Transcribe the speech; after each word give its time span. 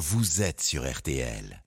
vous 0.00 0.40
êtes 0.40 0.62
sur 0.62 0.90
RTL. 0.90 1.62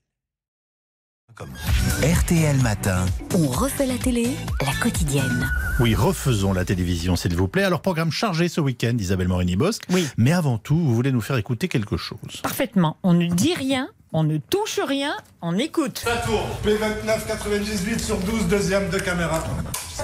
RTL 2.02 2.56
Matin. 2.62 3.06
On 3.32 3.46
refait 3.46 3.86
la 3.86 3.96
télé, 3.96 4.28
la 4.60 4.72
quotidienne. 4.74 5.48
Oui, 5.78 5.94
refaisons 5.94 6.52
la 6.52 6.64
télévision, 6.64 7.14
s'il 7.14 7.36
vous 7.36 7.46
plaît. 7.46 7.62
Alors, 7.62 7.80
programme 7.80 8.10
chargé 8.10 8.48
ce 8.48 8.60
week-end, 8.60 8.96
Isabelle 8.98 9.28
Morini-Bosque. 9.28 9.84
Oui. 9.90 10.08
Mais 10.16 10.32
avant 10.32 10.58
tout, 10.58 10.76
vous 10.76 10.96
voulez 10.96 11.12
nous 11.12 11.20
faire 11.20 11.36
écouter 11.36 11.68
quelque 11.68 11.96
chose. 11.96 12.40
Parfaitement. 12.42 12.96
On 13.04 13.14
ne 13.14 13.28
dit 13.28 13.54
rien, 13.54 13.88
on 14.12 14.24
ne 14.24 14.38
touche 14.38 14.80
rien, 14.84 15.14
on 15.40 15.56
écoute. 15.56 16.02
La 16.04 16.16
tour, 16.16 16.44
P29 16.66 17.26
98 17.28 18.00
sur 18.00 18.18
12, 18.18 18.48
deuxième 18.48 18.90
de 18.90 18.98
caméra. 18.98 19.44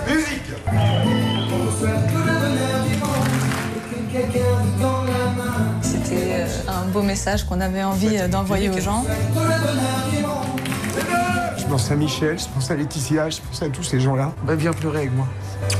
Musique 0.08 0.54
un 6.68 6.86
beau 6.86 7.02
message 7.02 7.44
qu'on 7.44 7.60
avait 7.60 7.82
envie 7.82 8.18
euh, 8.18 8.28
d'envoyer 8.28 8.70
aux 8.70 8.80
gens. 8.80 9.04
Je 11.56 11.64
pense 11.64 11.90
à 11.90 11.96
Michel, 11.96 12.38
je 12.38 12.46
pense 12.52 12.70
à 12.70 12.76
Laetitia, 12.76 13.30
je 13.30 13.38
pense 13.40 13.62
à 13.62 13.68
tous 13.68 13.82
ces 13.82 14.00
gens-là. 14.00 14.32
Bah, 14.44 14.54
viens 14.54 14.72
pleurer 14.72 14.98
avec 14.98 15.14
moi. 15.14 15.26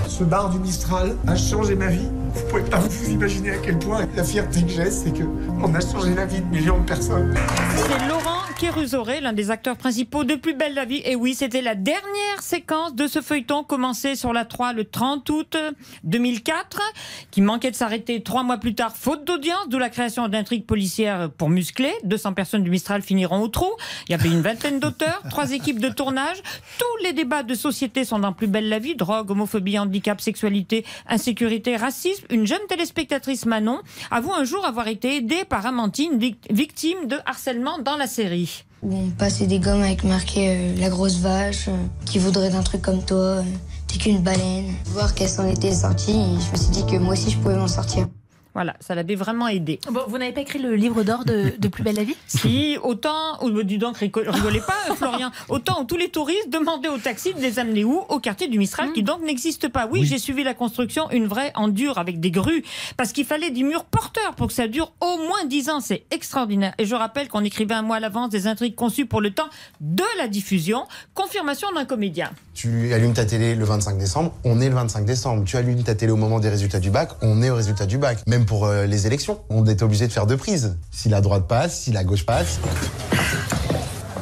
Ce 0.07 0.23
bar 0.23 0.51
du 0.51 0.59
Mistral 0.59 1.17
a 1.27 1.37
changé 1.37 1.75
ma 1.75 1.89
vie. 1.89 2.09
Vous 2.35 2.43
pouvez 2.49 2.63
pas 2.63 2.79
vous 2.79 3.11
imaginer 3.11 3.51
à 3.51 3.57
quel 3.57 3.79
point 3.79 4.07
la 4.15 4.25
fierté 4.25 4.63
que 4.63 4.69
j'ai, 4.69 4.91
c'est 4.91 5.11
que 5.11 5.25
on 5.63 5.75
a 5.75 5.81
changé 5.81 6.15
la 6.15 6.27
vie 6.27 6.41
de 6.41 6.47
millions 6.47 6.79
de 6.79 6.85
personnes. 6.85 7.35
C'est 7.77 8.09
Laurent 8.09 8.40
Kérusoré, 8.61 9.23
l'un 9.23 9.33
des 9.33 9.51
acteurs 9.51 9.79
principaux 9.79 10.23
de 10.23 10.35
Plus 10.35 10.53
belle 10.53 10.75
la 10.75 10.85
vie. 10.85 11.01
Et 11.07 11.17
oui, 11.17 11.35
c'était 11.35 11.63
la 11.63 11.75
dernière 11.75 12.43
séquence 12.43 12.95
de 12.95 13.07
ce 13.07 13.23
feuilleton 13.23 13.65
commencé 13.65 14.17
sur 14.17 14.35
la 14.35 14.45
3 14.45 14.75
le 14.75 14.85
30 14.85 15.31
août 15.31 15.57
2004, 16.05 16.79
qui 17.31 17.41
manquait 17.41 17.71
de 17.71 17.77
s'arrêter 17.77 18.23
trois 18.23 18.43
mois 18.43 18.59
plus 18.59 18.75
tard, 18.75 18.95
faute 18.95 19.25
d'audience, 19.25 19.67
d'où 19.71 19.79
la 19.79 19.89
création 19.89 20.29
d'intrigues 20.29 20.67
policières 20.67 21.31
pour 21.31 21.49
muscler. 21.49 21.91
200 22.05 22.35
personnes 22.35 22.63
du 22.63 22.69
Mistral 22.69 23.01
finiront 23.01 23.41
au 23.41 23.49
trou. 23.49 23.71
Il 24.09 24.13
y 24.13 24.15
avait 24.15 24.29
une 24.29 24.43
vingtaine 24.43 24.79
d'auteurs, 24.79 25.23
trois 25.31 25.53
équipes 25.53 25.81
de 25.81 25.89
tournage. 25.89 26.43
Tous 26.79 27.03
les 27.05 27.15
débats 27.15 27.43
de 27.43 27.55
société 27.55 28.05
sont 28.05 28.19
dans 28.19 28.35
Plus 28.35 28.47
belle 28.47 28.69
la 28.69 28.79
vie. 28.79 28.95
Drogue, 28.95 29.31
homophobie, 29.31 29.79
handicap, 29.79 30.21
sexualité, 30.21 30.85
insécurité, 31.09 31.79
racisme. 31.79 32.27
Une 32.29 32.47
jeune 32.47 32.67
téléspectatrice 32.69 33.47
Manon 33.47 33.81
avoue 34.11 34.35
un 34.35 34.45
jour 34.45 34.67
avoir 34.67 34.89
été 34.89 35.17
aidée 35.17 35.47
par 35.49 35.65
Amantine, 35.65 36.19
vic- 36.19 36.47
victime 36.51 37.07
de 37.07 37.17
harcèlement 37.25 37.79
dans 37.79 37.97
la 37.97 38.07
série. 38.07 38.49
Où 38.83 38.95
on 38.95 39.11
passait 39.11 39.47
des 39.47 39.59
gommes 39.59 39.83
avec 39.83 40.05
marqué 40.05 40.49
euh, 40.49 40.77
la 40.77 40.89
grosse 40.89 41.19
vache, 41.19 41.69
euh, 41.69 41.77
qui 42.07 42.19
voudrait 42.19 42.51
d'un 42.51 42.63
truc 42.63 42.83
comme 42.83 43.03
toi, 43.03 43.19
euh, 43.19 43.43
t'es 43.87 43.99
qu'une 43.99 44.23
baleine. 44.23 44.73
Voir 44.87 45.15
qu'elle 45.15 45.29
s'en 45.29 45.47
était 45.47 45.73
sortie, 45.73 46.13
je 46.13 46.53
me 46.53 46.57
suis 46.57 46.71
dit 46.71 46.87
que 46.87 46.97
moi 46.97 47.13
aussi 47.13 47.31
je 47.31 47.39
pouvais 47.39 47.57
m'en 47.57 47.69
sortir. 47.69 48.07
Voilà, 48.55 48.75
ça 48.81 48.95
l'avait 48.95 49.15
vraiment 49.15 49.47
aidée. 49.49 49.79
Bon, 49.91 50.01
vous 50.09 50.19
n'avez 50.19 50.33
pas 50.33 50.41
écrit 50.41 50.59
le 50.59 50.75
livre 50.75 51.03
d'or 51.05 51.25
de, 51.25 51.53
de 51.57 51.69
Plus 51.69 51.83
belle 51.85 51.97
la 51.97 52.05
vie? 52.05 52.17
Si, 52.27 52.77
autant, 52.83 53.43
ou 53.45 53.63
dis 53.63 53.79
donc, 53.79 53.99
rigo- 53.99 54.23
rigolez 54.29 54.61
pas, 54.61 54.75
euh, 54.91 54.95
Florian, 54.95 55.31
autant 55.49 55.83
où 55.83 55.85
tous 55.85 55.97
les 55.97 56.09
touristes 56.09 56.49
demandaient 56.51 56.89
au 56.89 56.99
taxi 56.99 57.33
de 57.35 57.41
les 57.41 57.59
amener 57.59 57.85
où? 57.85 58.01
Au 58.09 58.19
quartier 58.19 58.49
du 58.49 58.59
Mistral, 58.59 58.93
qui 58.93 59.03
donc 59.03 59.23
n'existe 59.23 59.69
pas. 59.69 59.87
Oui, 59.87 60.01
Oui. 60.01 60.07
j'ai 60.07 60.19
suivi 60.19 60.43
la 60.43 60.55
construction, 60.55 61.11
une 61.11 61.27
vraie 61.27 61.53
en 61.55 61.69
dur, 61.69 61.99
avec 61.99 62.19
des 62.19 62.31
grues, 62.31 62.65
parce 62.97 63.13
qu'il 63.13 63.25
fallait 63.25 63.51
des 63.51 63.63
murs 63.63 63.85
porteurs 63.85 64.35
pour 64.35 64.49
que 64.49 64.53
ça 64.53 64.67
dure 64.69 64.93
au 65.01 65.19
moins 65.19 65.45
10 65.47 65.71
ans. 65.71 65.81
C'est 65.81 66.05
extraordinaire. 66.11 66.75
Et 66.79 66.87
je 66.87 66.95
rappelle 66.95 67.29
qu'on 67.29 67.45
écrivait 67.45 67.75
un 67.75 67.83
mois 67.83 67.97
à 67.97 68.01
l'avance 68.01 68.31
des 68.31 68.47
intrigues 68.47 68.75
conçues 68.75 69.07
pour 69.07 69.21
le 69.21 69.31
temps 69.31 69.49
de 69.81 70.05
la 70.19 70.27
diffusion. 70.29 70.87
Confirmation 71.15 71.69
d'un 71.73 71.85
comédien. 71.85 72.31
Tu 72.61 72.93
allumes 72.93 73.15
ta 73.15 73.25
télé 73.25 73.55
le 73.55 73.65
25 73.65 73.97
décembre, 73.97 74.35
on 74.45 74.61
est 74.61 74.69
le 74.69 74.75
25 74.75 75.07
décembre. 75.07 75.45
Tu 75.47 75.57
allumes 75.57 75.83
ta 75.83 75.95
télé 75.95 76.13
au 76.13 76.17
moment 76.17 76.41
des 76.41 76.51
résultats 76.51 76.79
du 76.79 76.91
bac, 76.91 77.09
on 77.23 77.41
est 77.41 77.49
au 77.49 77.55
résultat 77.55 77.87
du 77.87 77.97
bac. 77.97 78.19
Même 78.27 78.45
pour 78.45 78.67
euh, 78.67 78.85
les 78.85 79.07
élections, 79.07 79.41
on 79.49 79.65
est 79.65 79.81
obligé 79.81 80.07
de 80.07 80.13
faire 80.13 80.27
deux 80.27 80.37
prises. 80.37 80.77
Si 80.91 81.09
la 81.09 81.23
droite 81.23 81.49
passe, 81.49 81.81
si 81.81 81.91
la 81.91 82.05
gauche 82.05 82.27
passe. 82.27 82.61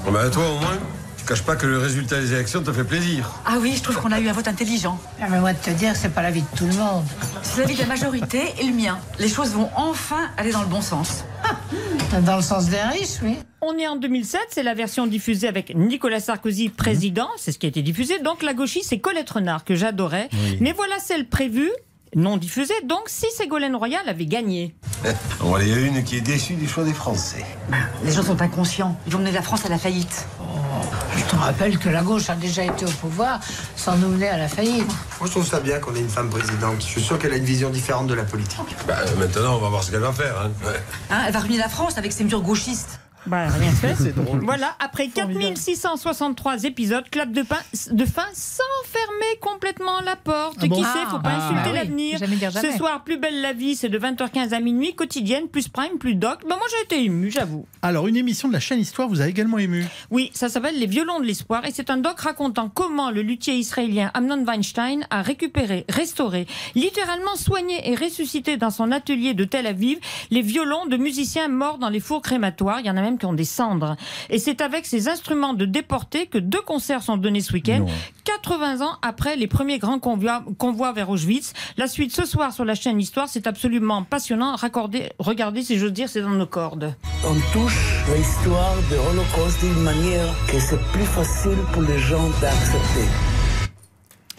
Bon 0.05 0.12
bah 0.12 0.31
toi 0.31 0.44
au 0.48 0.61
moins, 0.61 0.78
tu 1.16 1.25
caches 1.25 1.42
pas 1.42 1.56
que 1.56 1.66
le 1.66 1.78
résultat 1.78 2.20
des 2.20 2.33
élections 2.33 2.62
te 2.62 2.70
fait 2.70 2.84
plaisir. 2.84 3.28
Ah 3.44 3.56
oui, 3.61 3.75
je 3.77 3.83
trouve 3.83 3.97
qu'on 3.97 4.12
a 4.12 4.20
eu 4.20 4.28
un 4.28 4.33
vote 4.33 4.47
intelligent. 4.47 5.00
Ah, 5.20 5.27
mais 5.28 5.41
moi 5.41 5.53
de 5.53 5.59
te 5.59 5.70
dire, 5.70 5.97
c'est 5.97 6.15
pas 6.15 6.22
la 6.22 6.31
vie 6.31 6.43
de 6.43 6.56
tout 6.56 6.66
le 6.66 6.75
monde. 6.75 7.06
C'est 7.43 7.62
l'avis 7.62 7.75
de 7.75 7.81
la 7.81 7.87
majorité 7.87 8.54
et 8.60 8.66
le 8.69 8.72
mien. 8.72 9.00
Les 9.19 9.28
choses 9.28 9.50
vont 9.50 9.69
enfin 9.75 10.28
aller 10.37 10.53
dans 10.53 10.62
le 10.62 10.69
bon 10.69 10.81
sens. 10.81 11.25
Dans 12.25 12.36
le 12.36 12.42
sens 12.42 12.69
des 12.69 12.81
riches, 12.81 13.20
oui. 13.22 13.36
On 13.60 13.76
est 13.76 13.86
en 13.86 13.97
2007, 13.97 14.41
c'est 14.50 14.62
la 14.62 14.75
version 14.75 15.06
diffusée 15.06 15.48
avec 15.48 15.75
Nicolas 15.75 16.20
Sarkozy 16.20 16.69
président, 16.69 17.28
c'est 17.36 17.53
ce 17.53 17.59
qui 17.59 17.66
a 17.66 17.69
été 17.69 17.82
diffusé. 17.82 18.19
Donc 18.20 18.42
la 18.42 18.54
gauchiste, 18.54 18.91
c'est 18.91 18.98
Colette 18.98 19.28
Renard, 19.31 19.64
que 19.64 19.75
j'adorais. 19.75 20.28
Mais 20.60 20.72
voilà 20.72 20.98
celle 21.00 21.28
prévue, 21.28 21.70
non 22.14 22.36
diffusée. 22.36 22.75
Donc 22.84 23.03
si 23.06 23.26
Ségolène 23.36 23.76
Royal 23.76 24.09
avait 24.09 24.26
gagné. 24.26 24.75
Bon, 25.41 25.59
il 25.59 25.69
y 25.69 25.72
a 25.72 25.78
une 25.78 26.03
qui 26.04 26.16
est 26.16 26.20
déçue 26.20 26.54
du 26.54 26.69
choix 26.69 26.84
des 26.84 26.92
Français. 26.94 27.44
Les 28.04 28.12
gens 28.12 28.22
sont 28.22 28.41
inconscients. 28.41 28.98
Ils 29.06 29.12
vont 29.12 29.19
mener 29.19 29.32
la 29.32 29.42
France 29.42 29.66
à 29.66 29.69
la 29.69 29.78
faillite. 29.78 30.26
Je 31.19 31.25
te 31.25 31.37
rappelle 31.37 31.79
que 31.79 31.89
la 31.89 32.03
gauche 32.03 32.31
a 32.31 32.34
déjà 32.34 32.62
été 32.65 32.84
au 32.84 32.91
pouvoir 32.91 33.41
sans 33.77 33.97
nous 33.97 34.09
mener 34.09 34.29
à 34.29 34.39
la 34.39 34.49
faillite. 34.49 34.87
Moi, 34.87 35.27
je 35.27 35.31
trouve 35.31 35.47
ça 35.47 35.61
bien 35.61 35.79
qu'on 35.79 35.95
ait 35.95 36.01
une 36.01 36.09
femme 36.09 36.31
présidente. 36.31 36.77
Je 36.81 36.87
suis 36.87 37.03
sûr 37.03 37.19
qu'elle 37.19 37.33
a 37.33 37.37
une 37.37 37.45
vision 37.45 37.71
différente 37.71 38.06
de 38.06 38.15
la 38.15 38.25
politique. 38.25 38.59
Bah, 38.87 38.99
euh, 39.01 39.17
maintenant, 39.17 39.57
on 39.57 39.59
va 39.59 39.69
voir 39.69 39.83
ce 39.83 39.91
qu'elle 39.91 40.01
va 40.01 40.12
faire. 40.12 40.34
Hein. 40.41 40.51
Ouais. 40.65 40.81
Hein, 41.11 41.23
elle 41.27 41.33
va 41.33 41.41
ruiner 41.41 41.59
la 41.59 41.69
France 41.69 41.99
avec 41.99 42.12
ses 42.12 42.25
murs 42.25 42.43
gauchistes. 42.43 43.01
Bah, 43.27 43.47
rien 43.49 43.71
fait. 43.73 43.95
Voilà, 44.43 44.75
après 44.81 45.09
4663 45.09 46.65
épisodes, 46.65 47.05
clap 47.11 47.31
de, 47.33 47.43
pain, 47.43 47.59
de 47.91 48.05
fin 48.05 48.27
sans 48.33 48.62
fermer 48.87 49.39
complètement 49.41 50.01
la 50.01 50.17
porte. 50.17 50.56
Ah 50.62 50.67
bon 50.67 50.77
Qui 50.77 50.83
sait, 50.83 51.05
faut 51.11 51.19
pas 51.19 51.31
Ah, 51.33 51.45
insulter 51.45 51.62
bah 51.65 51.71
oui. 51.73 51.77
l'avenir. 52.19 52.19
Ce 52.53 52.77
soir, 52.77 53.03
plus 53.05 53.19
belle 53.19 53.41
la 53.41 53.53
vie, 53.53 53.77
c'est 53.77 53.89
de 53.89 53.99
20h15 53.99 54.53
à 54.55 54.61
minuit, 54.61 54.95
quotidienne, 54.95 55.49
plus 55.49 55.69
prime, 55.69 55.99
plus 55.99 56.15
doc. 56.15 56.41
Bah, 56.49 56.57
moi, 56.59 56.67
j'ai 56.71 56.84
été 56.84 57.05
ému, 57.05 57.31
j'avoue. 57.31 57.67
Alors, 57.83 58.07
une 58.09 58.17
émission 58.17 58.49
de 58.49 58.53
la 58.55 58.61
chaîne 58.61 58.81
Histoire 58.81 59.09
vous 59.09 59.21
a 59.21 59.28
également 59.28 59.59
ému. 59.59 59.84
Oui, 60.11 60.31
ça 60.34 60.49
s'appelle 60.49 60.78
Les 60.78 60.87
violons 60.87 61.21
de 61.21 61.25
l'espoir 61.25 61.65
et 61.65 61.71
c'est 61.73 61.91
un 61.91 61.97
doc 61.99 62.21
racontant 62.21 62.69
comment 62.69 63.11
le 63.11 63.23
luthier 63.23 63.55
israélien 63.57 64.11
Amnon 64.15 64.45
Weinstein 64.45 65.07
a 65.11 65.23
récupéré, 65.23 65.84
restauré, 65.89 66.47
littéralement 66.75 67.37
soigné 67.37 67.91
et 67.91 67.95
ressuscité 67.95 68.57
dans 68.57 68.71
son 68.71 68.93
atelier 68.93 69.34
de 69.34 69.45
Tel 69.45 69.67
Aviv 69.67 69.99
les 70.31 70.43
violons 70.43 70.87
de 70.87 70.97
musiciens 70.97 71.49
morts 71.49 71.78
dans 71.78 71.89
les 71.89 72.01
fours 72.01 72.23
crématoires. 72.23 72.81
Il 72.81 72.87
y 72.87 72.91
en 72.91 72.97
a 72.97 73.01
même 73.03 73.08
qui 73.17 73.27
ont 73.27 73.33
des 73.33 73.45
cendres. 73.45 73.97
Et 74.29 74.39
c'est 74.39 74.61
avec 74.61 74.85
ces 74.85 75.09
instruments 75.09 75.55
de 75.55 75.65
déportés 75.65 76.27
que 76.27 76.39
deux 76.39 76.61
concerts 76.61 77.03
sont 77.03 77.17
donnés 77.17 77.41
ce 77.41 77.53
week-end, 77.53 77.81
Non. 77.81 77.87
80 78.25 78.85
ans 78.85 78.97
après 79.01 79.37
les 79.37 79.47
premiers 79.47 79.79
grands 79.79 79.99
convois, 79.99 80.45
convois 80.59 80.93
vers 80.93 81.09
Auschwitz. 81.09 81.53
La 81.77 81.87
suite 81.87 82.15
ce 82.15 82.27
soir 82.27 82.53
sur 82.53 82.65
la 82.65 82.75
chaîne 82.75 83.01
Histoire, 83.01 83.29
c'est 83.29 83.47
absolument 83.47 84.03
passionnant. 84.03 84.57
Raccordez, 84.57 85.11
regardez, 85.19 85.63
si 85.63 85.79
j'ose 85.79 85.93
dire, 85.93 86.09
c'est 86.09 86.23
dans 86.23 86.29
nos 86.31 86.47
cordes. 86.47 86.95
On 87.25 87.35
touche 87.53 87.79
l'histoire 88.15 88.75
de 88.91 88.97
l'Holocauste 88.97 89.61
d'une 89.61 89.83
manière 89.83 90.35
que 90.49 90.59
c'est 90.59 90.81
plus 90.93 91.05
facile 91.05 91.59
pour 91.73 91.83
les 91.83 91.99
gens 91.99 92.29
d'accepter. 92.41 93.28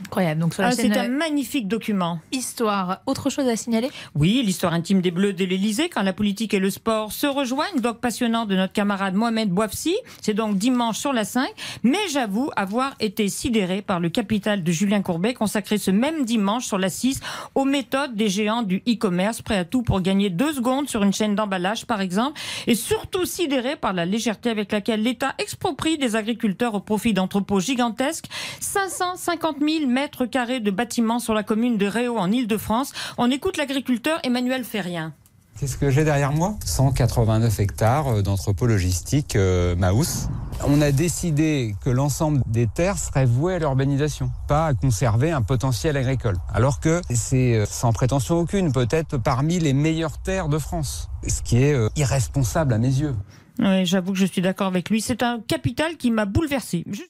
Incroyable. 0.10 0.42
Donc 0.42 0.56
sur 0.56 0.64
la 0.64 0.70
Ah, 0.70 0.76
chaîne 0.76 0.92
c'est 0.92 1.00
un 1.00 1.08
magnifique 1.08 1.68
document. 1.68 2.20
Histoire. 2.32 3.02
Autre 3.06 3.30
chose 3.30 3.48
à 3.48 3.56
signaler? 3.56 3.92
Oui, 4.16 4.42
l'histoire 4.44 4.74
intime 4.74 5.02
des 5.02 5.12
Bleus 5.12 5.34
de 5.34 5.46
l'Elysée, 5.46 5.88
quand 5.88 6.02
la 6.02 6.14
politique 6.14 6.56
et 6.56 6.60
le 6.60 6.72
sport 6.72 7.12
se 7.12 7.28
rejoignent. 7.28 7.80
Doc 7.80 8.00
passionnant 8.00 8.46
de 8.46 8.56
notre 8.56 8.74
camarade 8.74 9.14
Mohamed 9.14 9.50
Bouafsi. 9.50 9.96
C'est 10.20 10.34
donc 10.34 10.58
dimanche 10.58 10.98
sur 10.98 11.14
la 11.14 11.26
5. 11.26 11.48
Mais 11.84 12.00
j'avoue 12.12 12.50
avoir 12.56 12.96
été 13.00 13.30
sidéré 13.30 13.84
par 13.84 14.00
le 14.00 14.10
capital 14.10 14.64
de 14.64 14.72
Julien 14.72 15.04
Courbet, 15.04 15.36
consacré 15.36 15.78
ce 15.78 15.92
même 15.92 16.26
dimanche 16.26 16.66
sur 16.66 16.80
la 16.80 16.90
6 16.90 17.20
aux 17.54 17.66
méthodes 17.66 18.16
des 18.16 18.30
géants 18.30 18.64
du 18.64 18.78
e-commerce, 18.88 19.44
prêts 19.44 19.58
à 19.58 19.66
tout 19.66 19.84
pour 19.84 20.02
gagner 20.02 20.32
deux 20.32 20.54
secondes 20.54 20.90
sur 20.90 21.04
une 21.04 21.14
chaîne 21.14 21.36
d'emballage, 21.36 21.86
par 21.86 22.02
exemple. 22.02 22.40
Et 22.66 22.74
surtout 22.74 23.26
sidéré 23.26 23.76
par 23.76 23.94
la 23.94 24.06
légèreté 24.06 24.50
avec 24.50 24.72
laquelle 24.72 25.04
l'État 25.04 25.36
exproprie 25.38 26.00
des 26.00 26.16
agriculteurs 26.16 26.74
au 26.74 26.80
profit 26.80 27.14
d'entrepôts 27.14 27.60
gigantesques. 27.60 28.26
550 28.60 29.58
000 29.62 29.86
mètres 30.00 30.26
carrés 30.26 30.62
de 30.62 30.72
bâtiments 30.72 31.20
sur 31.20 31.34
la 31.34 31.44
commune 31.44 31.78
de 31.78 31.86
Réau 31.86 32.18
en 32.18 32.32
Ile-de-France. 32.32 32.94
On 33.18 33.30
écoute 33.30 33.58
l'agriculteur 33.58 34.18
Emmanuel 34.24 34.64
Ferrien. 34.64 35.14
Qu'est-ce 35.60 35.76
que 35.76 35.90
j'ai 35.90 36.06
derrière 36.06 36.32
moi 36.32 36.56
189 36.64 37.60
hectares 37.60 38.08
euh, 38.08 38.22
d'entrepôt 38.22 38.66
logistique 38.66 39.36
euh, 39.36 39.76
Maus. 39.76 40.30
On 40.66 40.80
a 40.82 40.94
décidé 40.94 41.76
que 41.84 41.90
l'ensemble 41.90 42.42
des 42.48 42.66
terres 42.68 42.98
seraient 42.98 43.26
vouées 43.26 43.56
à 43.56 43.60
l'urbanisation, 43.60 44.32
pas 44.48 44.68
à 44.68 44.74
conserver 44.74 45.32
un 45.32 45.42
potentiel 45.42 45.98
agricole. 45.98 46.38
Alors 46.54 46.80
que 46.80 47.02
c'est 47.14 47.56
euh, 47.56 47.66
sans 47.66 47.92
prétention 47.92 48.38
aucune, 48.40 48.72
peut-être 48.72 49.18
parmi 49.18 49.60
les 49.60 49.74
meilleures 49.74 50.18
terres 50.22 50.48
de 50.48 50.58
France. 50.60 51.10
Ce 51.28 51.42
qui 51.42 51.62
est 51.62 51.74
euh, 51.74 51.90
irresponsable 51.98 52.74
à 52.74 52.78
mes 52.78 52.88
yeux. 52.88 53.16
Oui, 53.60 53.86
j'avoue 53.86 54.14
que 54.14 54.18
je 54.18 54.26
suis 54.28 54.42
d'accord 54.42 54.68
avec 54.68 54.90
lui. 54.90 55.02
C'est 55.02 55.24
un 55.24 55.42
capital 55.46 55.98
qui 55.98 56.10
m'a 56.10 56.24
bouleversé. 56.24 56.86
Je- 56.90 57.02